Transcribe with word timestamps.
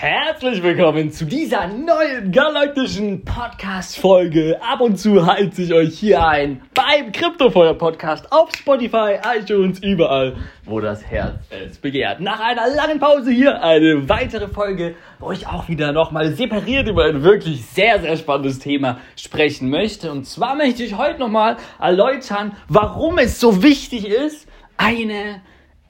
Herzlich 0.00 0.62
willkommen 0.62 1.12
zu 1.12 1.26
dieser 1.26 1.66
neuen 1.66 2.32
galaktischen 2.32 3.22
Podcast-Folge. 3.22 4.58
Ab 4.62 4.80
und 4.80 4.96
zu 4.96 5.26
halte 5.26 5.60
ich 5.60 5.74
euch 5.74 5.98
hier 5.98 6.26
ein 6.26 6.62
beim 6.72 7.12
Kryptofeuer-Podcast 7.12 8.32
auf 8.32 8.48
Spotify, 8.56 9.18
iTunes, 9.36 9.78
überall, 9.80 10.36
wo 10.64 10.80
das 10.80 11.04
Herz 11.04 11.34
es 11.50 11.76
begehrt. 11.76 12.20
Nach 12.20 12.40
einer 12.40 12.74
langen 12.74 12.98
Pause 12.98 13.30
hier 13.30 13.62
eine 13.62 14.08
weitere 14.08 14.48
Folge, 14.48 14.94
wo 15.18 15.32
ich 15.32 15.46
auch 15.46 15.68
wieder 15.68 15.92
nochmal 15.92 16.32
separiert 16.32 16.88
über 16.88 17.04
ein 17.04 17.22
wirklich 17.22 17.66
sehr, 17.66 18.00
sehr 18.00 18.16
spannendes 18.16 18.58
Thema 18.58 19.00
sprechen 19.16 19.68
möchte. 19.68 20.10
Und 20.10 20.24
zwar 20.24 20.54
möchte 20.54 20.82
ich 20.82 20.96
heute 20.96 21.20
nochmal 21.20 21.58
erläutern, 21.78 22.56
warum 22.68 23.18
es 23.18 23.38
so 23.38 23.62
wichtig 23.62 24.08
ist, 24.08 24.48
eine 24.78 25.42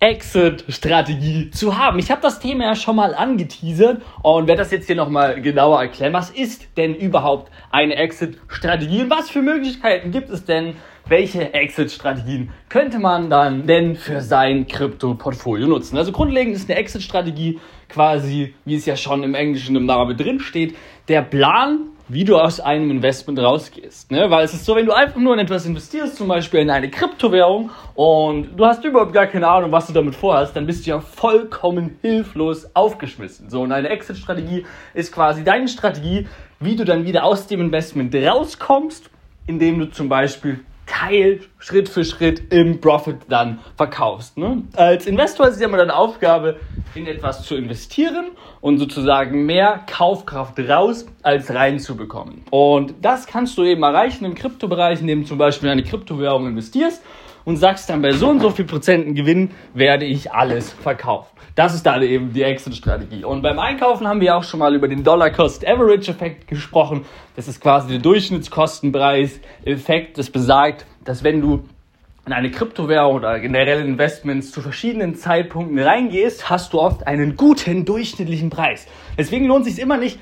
Exit-Strategie 0.02 1.50
zu 1.50 1.76
haben. 1.76 1.98
Ich 1.98 2.10
habe 2.10 2.22
das 2.22 2.40
Thema 2.40 2.64
ja 2.64 2.74
schon 2.74 2.96
mal 2.96 3.14
angeteasert 3.14 4.00
und 4.22 4.48
werde 4.48 4.62
das 4.62 4.70
jetzt 4.70 4.86
hier 4.86 4.96
nochmal 4.96 5.42
genauer 5.42 5.78
erklären. 5.78 6.14
Was 6.14 6.30
ist 6.30 6.74
denn 6.78 6.94
überhaupt 6.94 7.52
eine 7.70 7.96
Exit-Strategie 7.96 9.02
und 9.02 9.10
was 9.10 9.28
für 9.28 9.42
Möglichkeiten 9.42 10.10
gibt 10.10 10.30
es 10.30 10.46
denn? 10.46 10.76
Welche 11.06 11.52
Exit-Strategien 11.52 12.50
könnte 12.70 12.98
man 12.98 13.28
dann 13.28 13.66
denn 13.66 13.94
für 13.94 14.22
sein 14.22 14.66
Krypto-Portfolio 14.66 15.66
nutzen? 15.66 15.98
Also 15.98 16.12
grundlegend 16.12 16.56
ist 16.56 16.70
eine 16.70 16.78
Exit-Strategie 16.78 17.60
quasi, 17.90 18.54
wie 18.64 18.76
es 18.76 18.86
ja 18.86 18.96
schon 18.96 19.22
im 19.22 19.34
Englischen 19.34 19.76
im 19.76 19.84
Namen 19.84 20.16
drin 20.16 20.40
steht, 20.40 20.76
der 21.08 21.20
Plan 21.20 21.89
wie 22.12 22.24
du 22.24 22.36
aus 22.36 22.58
einem 22.58 22.90
Investment 22.90 23.38
rausgehst. 23.38 24.10
Ne? 24.10 24.28
Weil 24.30 24.44
es 24.44 24.52
ist 24.52 24.64
so, 24.64 24.74
wenn 24.74 24.84
du 24.84 24.92
einfach 24.92 25.20
nur 25.20 25.32
in 25.34 25.38
etwas 25.38 25.64
investierst, 25.64 26.16
zum 26.16 26.26
Beispiel 26.26 26.58
in 26.58 26.68
eine 26.68 26.90
Kryptowährung 26.90 27.70
und 27.94 28.58
du 28.58 28.66
hast 28.66 28.84
überhaupt 28.84 29.12
gar 29.12 29.28
keine 29.28 29.46
Ahnung, 29.46 29.70
was 29.70 29.86
du 29.86 29.92
damit 29.92 30.16
vorhast, 30.16 30.56
dann 30.56 30.66
bist 30.66 30.84
du 30.84 30.90
ja 30.90 31.00
vollkommen 31.00 31.98
hilflos 32.02 32.74
aufgeschmissen. 32.74 33.48
So, 33.48 33.62
und 33.62 33.70
eine 33.70 33.88
Exit-Strategie 33.90 34.66
ist 34.92 35.12
quasi 35.12 35.44
deine 35.44 35.68
Strategie, 35.68 36.26
wie 36.58 36.74
du 36.74 36.84
dann 36.84 37.04
wieder 37.04 37.22
aus 37.22 37.46
dem 37.46 37.60
Investment 37.60 38.12
rauskommst, 38.12 39.08
indem 39.46 39.78
du 39.78 39.86
zum 39.86 40.08
Beispiel 40.08 40.60
Teil 40.90 41.40
Schritt 41.58 41.88
für 41.88 42.04
Schritt 42.04 42.52
im 42.52 42.80
Profit 42.80 43.16
dann 43.28 43.60
verkaufst. 43.76 44.36
Ne? 44.36 44.64
Als 44.74 45.06
Investor 45.06 45.46
ist 45.46 45.54
es 45.54 45.60
ja 45.60 45.68
immer 45.68 45.78
deine 45.78 45.94
Aufgabe, 45.94 46.56
in 46.94 47.06
etwas 47.06 47.44
zu 47.44 47.54
investieren 47.54 48.32
und 48.60 48.78
sozusagen 48.78 49.46
mehr 49.46 49.84
Kaufkraft 49.86 50.58
raus 50.58 51.06
als 51.22 51.54
reinzubekommen. 51.54 52.42
Und 52.50 52.94
das 53.02 53.26
kannst 53.26 53.56
du 53.56 53.64
eben 53.64 53.82
erreichen 53.82 54.24
im 54.24 54.34
Kryptobereich, 54.34 55.00
indem 55.00 55.22
du 55.22 55.28
zum 55.28 55.38
Beispiel 55.38 55.68
in 55.68 55.72
eine 55.72 55.84
Kryptowährung 55.84 56.48
investierst 56.48 57.02
und 57.44 57.56
sagst 57.56 57.90
dann 57.90 58.02
bei 58.02 58.12
so 58.12 58.28
und 58.28 58.40
so 58.40 58.50
viel 58.50 58.64
Prozenten 58.64 59.14
Gewinn 59.14 59.50
werde 59.74 60.04
ich 60.04 60.32
alles 60.32 60.72
verkaufen. 60.72 61.28
Das 61.54 61.74
ist 61.74 61.84
dann 61.84 62.02
eben 62.02 62.32
die 62.32 62.42
Exit-Strategie. 62.42 63.24
Und 63.24 63.42
beim 63.42 63.58
Einkaufen 63.58 64.06
haben 64.06 64.20
wir 64.20 64.36
auch 64.36 64.44
schon 64.44 64.60
mal 64.60 64.74
über 64.74 64.88
den 64.88 65.04
Dollar-Cost-Average-Effekt 65.04 66.48
gesprochen. 66.48 67.04
Das 67.36 67.48
ist 67.48 67.60
quasi 67.60 67.88
der 67.88 67.98
Durchschnittskostenpreis-Effekt. 67.98 70.16
Das 70.16 70.30
besagt, 70.30 70.86
dass 71.04 71.24
wenn 71.24 71.40
du 71.40 71.64
in 72.26 72.32
eine 72.32 72.50
Kryptowährung 72.50 73.16
oder 73.16 73.40
generell 73.40 73.84
Investments 73.84 74.52
zu 74.52 74.60
verschiedenen 74.60 75.16
Zeitpunkten 75.16 75.78
reingehst, 75.78 76.48
hast 76.48 76.72
du 76.72 76.80
oft 76.80 77.06
einen 77.06 77.36
guten 77.36 77.84
durchschnittlichen 77.84 78.50
Preis. 78.50 78.86
Deswegen 79.18 79.46
lohnt 79.46 79.66
es 79.66 79.74
sich 79.74 79.82
immer 79.82 79.96
nicht, 79.96 80.20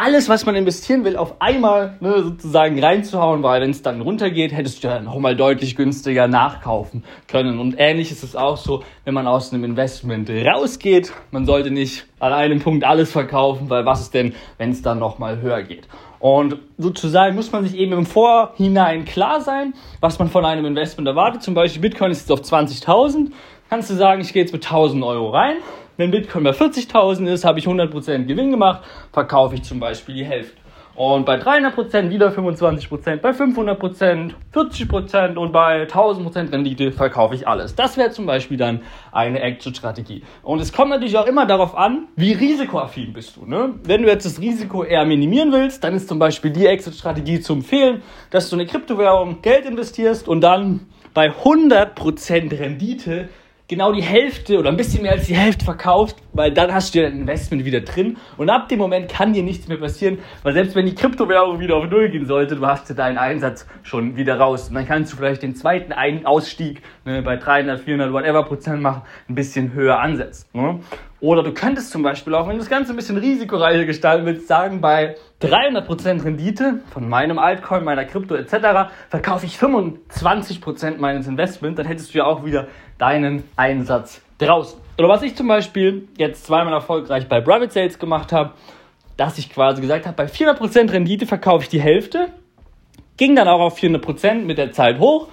alles, 0.00 0.30
was 0.30 0.46
man 0.46 0.54
investieren 0.54 1.04
will, 1.04 1.16
auf 1.16 1.42
einmal 1.42 1.96
ne, 2.00 2.22
sozusagen 2.22 2.82
reinzuhauen, 2.82 3.42
weil 3.42 3.60
wenn 3.60 3.70
es 3.70 3.82
dann 3.82 4.00
runtergeht, 4.00 4.52
hättest 4.52 4.82
du 4.82 4.88
ja 4.88 5.00
nochmal 5.00 5.36
deutlich 5.36 5.76
günstiger 5.76 6.26
nachkaufen 6.26 7.04
können. 7.28 7.58
Und 7.58 7.74
ähnlich 7.76 8.10
ist 8.10 8.24
es 8.24 8.34
auch 8.34 8.56
so, 8.56 8.82
wenn 9.04 9.12
man 9.12 9.26
aus 9.26 9.52
einem 9.52 9.62
Investment 9.62 10.30
rausgeht. 10.30 11.12
Man 11.32 11.44
sollte 11.44 11.70
nicht 11.70 12.06
an 12.18 12.32
einem 12.32 12.60
Punkt 12.60 12.84
alles 12.84 13.12
verkaufen, 13.12 13.68
weil 13.68 13.84
was 13.84 14.00
ist 14.00 14.14
denn, 14.14 14.34
wenn 14.56 14.70
es 14.70 14.80
dann 14.80 14.98
nochmal 14.98 15.42
höher 15.42 15.62
geht? 15.62 15.86
Und 16.18 16.56
sozusagen 16.78 17.34
muss 17.34 17.52
man 17.52 17.64
sich 17.64 17.76
eben 17.76 17.92
im 17.92 18.06
Vorhinein 18.06 19.04
klar 19.04 19.42
sein, 19.42 19.74
was 20.00 20.18
man 20.18 20.28
von 20.28 20.46
einem 20.46 20.64
Investment 20.64 21.08
erwartet. 21.08 21.42
Zum 21.42 21.54
Beispiel 21.54 21.82
Bitcoin 21.82 22.10
ist 22.10 22.20
jetzt 22.20 22.32
auf 22.32 22.40
20.000. 22.40 23.32
Kannst 23.68 23.90
du 23.90 23.94
sagen, 23.94 24.22
ich 24.22 24.32
gehe 24.32 24.42
jetzt 24.42 24.52
mit 24.52 24.64
1000 24.64 25.04
Euro 25.04 25.30
rein 25.30 25.56
wenn 25.96 26.10
Bitcoin 26.10 26.44
bei 26.44 26.50
40.000 26.50 27.30
ist, 27.32 27.44
habe 27.44 27.58
ich 27.58 27.66
100% 27.66 28.24
Gewinn 28.24 28.50
gemacht, 28.50 28.82
verkaufe 29.12 29.54
ich 29.54 29.62
zum 29.62 29.80
Beispiel 29.80 30.14
die 30.14 30.24
Hälfte. 30.24 30.60
Und 31.00 31.24
bei 31.24 31.36
300% 31.36 32.10
wieder 32.10 32.28
25%, 32.30 33.16
bei 33.18 33.30
500% 33.30 34.32
40% 34.52 35.36
und 35.36 35.52
bei 35.52 35.84
1000% 35.84 36.52
Rendite 36.52 36.92
verkaufe 36.92 37.34
ich 37.34 37.48
alles. 37.48 37.74
Das 37.74 37.96
wäre 37.96 38.10
zum 38.10 38.26
Beispiel 38.26 38.58
dann 38.58 38.82
eine 39.12 39.40
Exit-Strategie. 39.40 40.24
Und 40.42 40.60
es 40.60 40.72
kommt 40.72 40.90
natürlich 40.90 41.16
auch 41.16 41.26
immer 41.26 41.46
darauf 41.46 41.74
an, 41.74 42.08
wie 42.16 42.32
risikoaffin 42.32 43.12
bist 43.12 43.36
du. 43.36 43.46
Ne? 43.46 43.76
Wenn 43.84 44.02
du 44.02 44.08
jetzt 44.08 44.26
das 44.26 44.40
Risiko 44.40 44.84
eher 44.84 45.06
minimieren 45.06 45.52
willst, 45.52 45.82
dann 45.84 45.94
ist 45.94 46.08
zum 46.08 46.18
Beispiel 46.18 46.50
die 46.50 46.66
Exit-Strategie 46.66 47.40
zu 47.40 47.54
empfehlen, 47.54 48.02
dass 48.30 48.50
du 48.50 48.56
in 48.56 48.60
eine 48.60 48.68
Kryptowährung 48.68 49.40
Geld 49.40 49.64
investierst 49.64 50.28
und 50.28 50.42
dann 50.42 50.86
bei 51.14 51.30
100% 51.30 52.58
Rendite 52.58 53.28
genau 53.70 53.92
die 53.92 54.02
Hälfte 54.02 54.58
oder 54.58 54.68
ein 54.68 54.76
bisschen 54.76 55.02
mehr 55.02 55.12
als 55.12 55.28
die 55.28 55.36
Hälfte 55.36 55.64
verkaufst, 55.64 56.16
weil 56.32 56.52
dann 56.52 56.74
hast 56.74 56.92
du 56.92 57.02
dein 57.02 57.20
Investment 57.20 57.64
wieder 57.64 57.80
drin 57.80 58.16
und 58.36 58.50
ab 58.50 58.68
dem 58.68 58.80
Moment 58.80 59.08
kann 59.08 59.32
dir 59.32 59.44
nichts 59.44 59.68
mehr 59.68 59.76
passieren, 59.76 60.18
weil 60.42 60.54
selbst 60.54 60.74
wenn 60.74 60.86
die 60.86 60.94
Kryptowährung 60.94 61.60
wieder 61.60 61.76
auf 61.76 61.88
Null 61.88 62.08
gehen 62.08 62.26
sollte, 62.26 62.56
du 62.56 62.66
hast 62.66 62.90
deinen 62.98 63.16
Einsatz 63.16 63.68
schon 63.84 64.16
wieder 64.16 64.38
raus 64.40 64.68
und 64.68 64.74
dann 64.74 64.88
kannst 64.88 65.12
du 65.12 65.16
vielleicht 65.16 65.44
den 65.44 65.54
zweiten 65.54 65.92
Ein 65.92 66.26
Ausstieg 66.26 66.82
ne, 67.04 67.22
bei 67.22 67.36
300, 67.36 67.80
400, 67.80 68.12
whatever 68.12 68.42
Prozent 68.42 68.82
machen, 68.82 69.02
ein 69.28 69.36
bisschen 69.36 69.72
höher 69.72 70.00
ansetzen. 70.00 70.48
Ne? 70.52 70.80
Oder 71.20 71.42
du 71.42 71.52
könntest 71.52 71.90
zum 71.90 72.02
Beispiel 72.02 72.34
auch, 72.34 72.46
wenn 72.48 72.54
du 72.54 72.60
das 72.60 72.70
Ganze 72.70 72.92
ein 72.92 72.96
bisschen 72.96 73.18
risikoreicher 73.18 73.84
gestalten 73.84 74.24
willst, 74.24 74.48
sagen, 74.48 74.80
bei 74.80 75.16
300% 75.42 76.24
Rendite 76.24 76.80
von 76.92 77.08
meinem 77.08 77.38
Altcoin, 77.38 77.84
meiner 77.84 78.06
Krypto 78.06 78.34
etc. 78.34 78.90
verkaufe 79.10 79.44
ich 79.44 79.56
25% 79.56 80.96
meines 80.98 81.26
Investments, 81.26 81.76
dann 81.76 81.86
hättest 81.86 82.14
du 82.14 82.18
ja 82.18 82.24
auch 82.24 82.44
wieder 82.44 82.68
deinen 82.96 83.44
Einsatz 83.56 84.22
draußen. 84.38 84.80
Oder 84.98 85.08
was 85.08 85.22
ich 85.22 85.36
zum 85.36 85.48
Beispiel 85.48 86.08
jetzt 86.16 86.46
zweimal 86.46 86.72
erfolgreich 86.72 87.28
bei 87.28 87.40
Private 87.40 87.70
Sales 87.70 87.98
gemacht 87.98 88.32
habe, 88.32 88.52
dass 89.18 89.36
ich 89.36 89.50
quasi 89.50 89.82
gesagt 89.82 90.06
habe, 90.06 90.16
bei 90.16 90.26
400% 90.26 90.90
Rendite 90.92 91.26
verkaufe 91.26 91.64
ich 91.64 91.68
die 91.68 91.80
Hälfte, 91.80 92.28
ging 93.18 93.36
dann 93.36 93.48
auch 93.48 93.60
auf 93.60 93.78
400% 93.78 94.46
mit 94.46 94.56
der 94.56 94.72
Zeit 94.72 94.98
hoch 94.98 95.28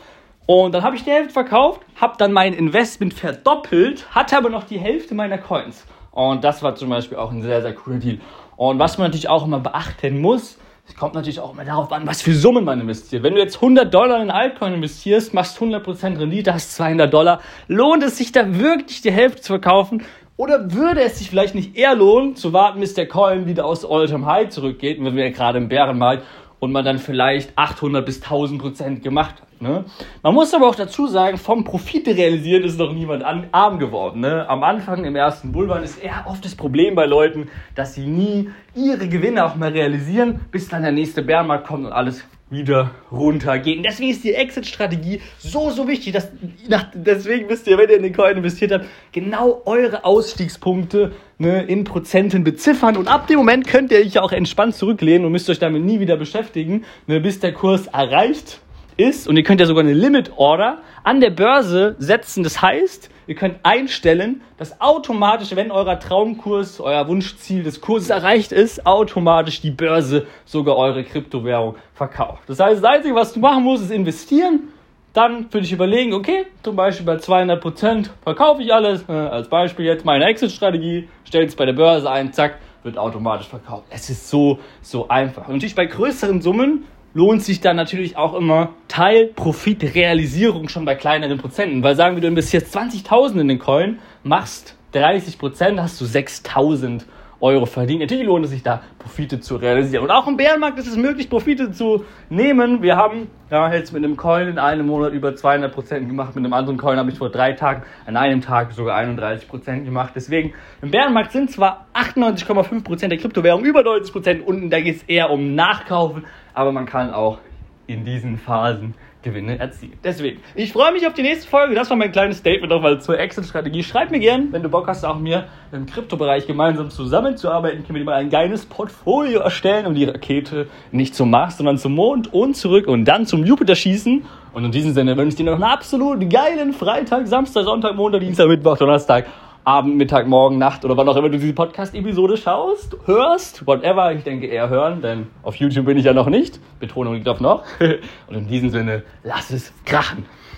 und 0.48 0.74
dann 0.74 0.82
habe 0.82 0.96
ich 0.96 1.04
die 1.04 1.12
Hälfte 1.12 1.34
verkauft, 1.34 1.82
habe 2.00 2.16
dann 2.18 2.32
mein 2.32 2.54
Investment 2.54 3.14
verdoppelt, 3.14 4.08
hatte 4.16 4.38
aber 4.38 4.50
noch 4.50 4.64
die 4.64 4.80
Hälfte 4.80 5.14
meiner 5.14 5.38
Coins. 5.38 5.86
Und 6.12 6.44
das 6.44 6.64
war 6.64 6.74
zum 6.74 6.90
Beispiel 6.90 7.18
auch 7.18 7.32
ein 7.32 7.42
sehr, 7.42 7.62
sehr 7.62 7.76
cooler 7.76 7.98
Deal. 7.98 8.20
Und 8.56 8.80
was 8.80 8.98
man 8.98 9.08
natürlich 9.08 9.28
auch 9.28 9.46
immer 9.46 9.60
beachten 9.60 10.20
muss, 10.20 10.58
es 10.88 10.96
kommt 10.96 11.16
natürlich 11.16 11.42
auch 11.42 11.52
immer 11.52 11.66
darauf 11.66 11.92
an, 11.92 12.08
was 12.08 12.22
für 12.22 12.34
Summen 12.34 12.64
man 12.64 12.80
investiert. 12.80 13.22
Wenn 13.24 13.36
du 13.36 13.42
jetzt 13.42 13.56
100 13.56 13.94
Dollar 13.94 14.22
in 14.22 14.32
Altcoin 14.32 14.74
investierst, 14.74 15.34
machst 15.34 15.60
100% 15.60 16.18
Rendite, 16.18 16.54
hast 16.54 16.76
200 16.76 17.14
Dollar, 17.14 17.42
lohnt 17.68 18.04
es 18.04 18.18
sich 18.18 18.32
da 18.32 18.58
wirklich 18.58 19.02
die 19.02 19.12
Hälfte 19.12 19.42
zu 19.42 19.48
verkaufen? 19.48 20.06
Oder 20.38 20.72
würde 20.72 21.02
es 21.02 21.18
sich 21.20 21.30
vielleicht 21.30 21.56
nicht 21.56 21.76
eher 21.76 21.94
lohnen, 21.94 22.38
zu 22.38 22.54
warten, 22.54 22.80
bis 22.80 22.94
der 22.94 23.08
Coin 23.08 23.48
wieder 23.48 23.66
aus 23.66 23.84
All-Time 23.84 24.26
High 24.26 24.50
zurückgeht, 24.50 25.04
wenn 25.04 25.16
wir 25.16 25.30
gerade 25.32 25.58
im 25.58 25.68
Bärenmarkt 25.68 26.24
und 26.60 26.72
man 26.72 26.84
dann 26.84 27.00
vielleicht 27.00 27.58
800 27.58 28.06
bis 28.06 28.22
1000 28.22 28.62
Prozent 28.62 29.04
gemacht 29.04 29.36
hat. 29.42 29.62
Ne? 29.62 29.86
Man 30.22 30.34
muss 30.34 30.54
aber 30.54 30.68
auch 30.68 30.76
dazu 30.76 31.08
sagen, 31.08 31.38
vom 31.38 31.64
Profite 31.64 32.16
realisieren 32.16 32.64
ist 32.64 32.78
noch 32.78 32.94
niemand 32.94 33.24
an, 33.24 33.48
arm 33.52 33.80
geworden. 33.80 34.22
Ne? 34.22 34.48
Am 34.48 34.64
Anfang 34.64 35.06
im 35.06 35.16
ersten 35.16 35.52
Bullrun 35.52 35.84
ist 35.84 36.04
eher 36.04 36.26
oft 36.28 36.46
das 36.46 36.56
Problem 36.56 36.96
bei 36.96 37.06
Leuten, 37.06 37.50
dass 37.76 37.96
sie 37.96 38.06
nie 38.06 38.50
ihre 38.76 39.08
Gewinne 39.08 39.46
auch 39.46 39.56
mal 39.56 39.72
realisieren, 39.72 40.40
bis 40.52 40.68
dann 40.68 40.84
der 40.84 40.92
nächste 40.92 41.22
Bärenmarkt 41.22 41.68
kommt 41.68 41.86
und 41.86 41.92
alles 41.92 42.24
wieder 42.50 42.92
runtergehen. 43.12 43.84
Deswegen 43.84 44.12
ist 44.12 44.24
die 44.24 44.34
Exit-Strategie 44.34 45.22
so, 45.38 45.70
so 45.70 45.88
wichtig. 45.88 46.14
Dass, 46.14 46.32
nach, 46.70 46.86
deswegen 46.94 47.50
wisst 47.50 47.68
ihr, 47.68 47.78
wenn 47.78 47.90
ihr 47.90 47.98
in 47.98 48.04
den 48.04 48.16
Coin 48.16 48.38
investiert 48.38 48.72
habt, 48.72 48.86
genau 49.12 49.62
eure 49.66 50.06
Ausstiegspunkte 50.06 51.12
ne, 51.40 51.64
in 51.64 51.84
Prozenten 51.84 52.44
beziffern. 52.44 52.98
Und 52.98 53.08
ab 53.08 53.28
dem 53.28 53.38
Moment 53.38 53.68
könnt 53.68 53.92
ihr 53.92 54.00
euch 54.00 54.20
auch 54.20 54.32
entspannt 54.32 54.76
zurücklehnen 54.76 55.26
und 55.26 55.32
müsst 55.32 55.50
euch 55.50 55.60
damit 55.60 55.84
nie 55.84 56.00
wieder 56.00 56.18
beschäftigen, 56.18 56.86
ne, 57.06 57.20
bis 57.20 57.40
der 57.40 57.54
Kurs 57.54 57.88
erreicht 57.88 58.60
ist. 58.98 59.28
Und 59.28 59.38
ihr 59.38 59.44
könnt 59.44 59.62
ja 59.62 59.68
sogar 59.68 59.84
eine 59.84 59.94
Limit-Order 59.94 60.80
an 61.04 61.22
der 61.22 61.30
Börse 61.30 61.96
setzen. 62.00 62.44
Das 62.44 62.62
heißt, 62.62 63.10
ihr 63.28 63.36
könnt 63.36 63.60
einstellen, 63.64 64.42
dass 64.58 64.82
automatisch, 64.82 65.56
wenn 65.56 65.72
euer 65.72 66.00
Traumkurs, 66.00 66.80
euer 66.80 67.08
Wunschziel 67.08 67.64
des 67.64 67.80
Kurses 67.80 68.10
erreicht 68.10 68.52
ist, 68.52 68.86
automatisch 68.86 69.62
die 69.62 69.72
Börse 69.72 70.26
sogar 70.46 70.76
eure 70.78 71.04
Kryptowährung 71.04 71.76
verkauft. 71.94 72.44
Das 72.48 72.60
heißt, 72.60 72.84
das 72.84 72.92
Einzige, 72.92 73.16
was 73.16 73.34
du 73.34 73.40
machen 73.40 73.64
musst, 73.64 73.84
ist 73.84 73.92
investieren. 73.92 74.70
Dann 75.18 75.52
würde 75.52 75.66
ich 75.66 75.74
überlegen, 75.74 76.14
okay, 76.14 76.46
zum 76.62 76.76
Beispiel 76.76 77.04
bei 77.04 77.16
200% 77.16 78.08
verkaufe 78.22 78.62
ich 78.62 78.72
alles. 78.72 79.04
Äh, 79.10 79.14
als 79.14 79.50
Beispiel 79.50 79.84
jetzt 79.84 80.06
meine 80.06 80.26
Exit-Strategie, 80.26 81.10
stelle 81.24 81.48
es 81.48 81.56
bei 81.56 81.66
der 81.66 81.74
Börse 81.74 82.08
ein, 82.12 82.34
zack, 82.34 82.60
wird 82.84 83.00
automatisch 83.00 83.48
verkauft. 83.48 83.86
Es 83.90 84.12
ist 84.12 84.30
so, 84.30 84.60
so 84.84 85.08
einfach. 85.08 85.48
Und 85.48 85.56
natürlich 85.56 85.74
bei 85.74 85.88
größeren 85.88 86.44
Summen 86.44 86.86
lohnt 87.16 87.42
sich 87.42 87.62
dann 87.62 87.78
natürlich 87.78 88.16
auch 88.16 88.36
immer 88.36 88.76
Teilprofitrealisierung 88.90 90.70
schon 90.70 90.86
bei 90.86 90.94
kleineren 90.94 91.40
Prozenten. 91.40 91.82
Weil 91.82 91.96
sagen 91.96 92.16
wir, 92.16 92.22
du 92.22 92.28
investierst 92.28 92.78
20.000 92.78 93.42
in 93.42 93.48
den 93.48 93.58
Coin, 93.58 93.98
machst 94.22 94.76
30 94.92 95.40
Prozent, 95.40 95.82
hast 95.82 96.00
du 96.00 96.06
6.000 96.06 97.06
Euro 97.40 97.66
verdient. 97.66 98.02
Natürlich 98.02 98.26
lohnt 98.26 98.46
es 98.46 98.52
sich 98.52 98.64
da, 98.64 98.82
Profite 99.00 99.40
zu 99.40 99.58
realisieren. 99.58 100.04
Und 100.04 100.12
auch 100.12 100.28
im 100.28 100.38
Bärenmarkt 100.38 100.80
ist 100.80 100.88
es 100.88 100.98
möglich, 100.98 101.30
Profite 101.30 101.72
zu 101.72 102.06
nehmen. 102.30 102.82
Wir 102.82 102.98
haben 102.98 103.28
jetzt 103.72 103.94
mit 103.94 104.04
einem 104.04 104.18
Coin 104.18 104.48
in 104.48 104.60
einem 104.60 104.88
Monat 104.88 105.14
über 105.14 105.36
200 105.36 105.74
Prozent 105.74 106.08
gemacht. 106.08 106.36
Mit 106.36 106.44
einem 106.44 106.54
anderen 106.54 106.78
Coin 106.78 106.98
habe 106.98 107.12
ich 107.12 107.18
vor 107.18 107.30
drei 107.30 107.54
Tagen 107.54 107.84
an 108.06 108.18
einem 108.18 108.42
Tag 108.42 108.72
sogar 108.74 108.96
31 108.98 109.48
Prozent 109.48 109.86
gemacht. 109.86 110.14
Deswegen, 110.16 110.54
im 110.82 110.92
Bärenmarkt 110.92 111.32
sind 111.32 111.52
zwar 111.52 111.88
98,5 111.94 112.84
Prozent 112.84 113.12
der 113.12 113.20
Kryptowährung 113.20 113.64
über 113.64 113.84
90 113.84 114.14
Prozent 114.14 114.48
unten, 114.48 114.70
da 114.70 114.80
geht 114.82 114.98
es 114.98 115.04
eher 115.04 115.30
um 115.30 115.56
Nachkaufen, 115.56 116.26
aber 116.54 116.72
man 116.72 116.86
kann 116.86 117.14
auch 117.14 117.40
in 117.88 118.06
diesen 118.06 118.38
Phasen 118.38 118.94
Gewinne 119.24 119.60
erzielen. 119.60 119.94
Deswegen, 120.04 120.40
ich 120.56 120.72
freue 120.72 120.94
mich 120.94 121.06
auf 121.08 121.14
die 121.14 121.22
nächste 121.22 121.50
Folge. 121.50 121.76
Das 121.76 121.90
war 121.90 121.98
mein 121.98 122.12
kleines 122.12 122.38
Statement 122.38 122.72
nochmal 122.72 123.02
zur 123.02 123.20
Exit-Strategie. 123.20 123.84
Schreib 123.84 124.12
mir 124.12 124.20
gern, 124.20 124.50
wenn 124.52 124.64
du 124.64 124.70
Bock 124.70 124.88
hast, 124.88 125.04
auch 125.04 125.18
mir 125.18 125.46
im 125.72 125.86
Kryptobereich 125.86 126.48
gemeinsam 126.48 126.90
zusammenzuarbeiten. 126.90 127.86
Können 127.86 127.98
wir 127.98 128.06
mal 128.06 128.14
ein 128.14 128.30
geiles 128.30 128.66
Portfolio 128.66 129.40
erstellen, 129.40 129.86
um 129.86 129.96
die 129.96 130.06
Rakete 130.06 130.68
nicht 130.92 131.16
zum 131.16 131.32
Mars, 131.32 131.58
sondern 131.58 131.78
zum 131.78 131.96
Mond 131.96 132.34
und 132.34 132.56
zurück 132.56 132.88
und 132.88 133.06
dann 133.06 133.26
zum 133.26 133.44
Jupiter 133.44 133.76
schießen. 133.76 134.24
Und 134.54 134.66
in 134.66 134.72
diesem 134.72 134.94
Sinne 134.94 135.18
wünsche 135.18 135.30
ich 135.30 135.36
dir 135.36 135.46
noch 135.46 135.54
einen 135.54 135.64
absolut 135.64 136.30
geilen 136.30 136.74
Freitag, 136.74 137.28
Samstag, 137.28 137.64
Sonntag, 137.64 137.96
Montag, 137.96 138.22
Dienstag, 138.22 138.48
Mittwoch, 138.48 138.78
Donnerstag. 138.78 139.26
Abend, 139.68 139.98
Mittag, 139.98 140.28
Morgen, 140.28 140.58
Nacht 140.58 140.86
oder 140.86 140.96
wann 140.96 141.10
auch 141.10 141.18
immer 141.18 141.28
du 141.28 141.38
diese 141.38 141.52
Podcast-Episode 141.52 142.38
schaust, 142.38 142.96
hörst, 143.04 143.68
whatever. 143.68 144.14
Ich 144.14 144.24
denke 144.24 144.48
eher 144.48 144.70
hören, 144.70 145.02
denn 145.02 145.28
auf 145.44 145.58
YouTube 145.58 145.86
bin 145.86 145.98
ich 145.98 146.06
ja 146.06 146.14
noch 146.14 146.30
nicht. 146.30 146.62
Betonung 146.80 147.16
liegt 147.16 147.28
auf 147.28 147.42
noch. 147.42 147.66
Und 148.28 148.34
in 148.34 148.48
diesem 148.48 148.70
Sinne, 148.70 149.04
lass 149.24 149.52
es 149.52 149.74
krachen. 149.84 150.26